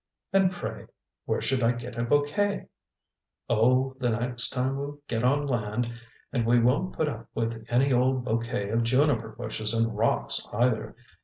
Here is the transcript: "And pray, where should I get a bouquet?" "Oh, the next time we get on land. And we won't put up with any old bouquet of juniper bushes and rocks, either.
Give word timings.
"And 0.33 0.51
pray, 0.51 0.87
where 1.25 1.41
should 1.41 1.61
I 1.61 1.73
get 1.73 1.95
a 1.95 2.01
bouquet?" 2.03 2.65
"Oh, 3.47 3.95
the 3.99 4.09
next 4.09 4.49
time 4.49 4.77
we 4.79 4.93
get 5.07 5.23
on 5.23 5.45
land. 5.45 5.93
And 6.33 6.43
we 6.43 6.59
won't 6.59 6.95
put 6.95 7.07
up 7.07 7.27
with 7.35 7.63
any 7.69 7.93
old 7.93 8.25
bouquet 8.25 8.69
of 8.69 8.81
juniper 8.81 9.35
bushes 9.37 9.75
and 9.75 9.95
rocks, 9.95 10.47
either. 10.51 10.95